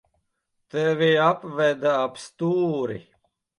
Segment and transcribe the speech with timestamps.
[0.71, 3.01] Tevi apveda ap stūri.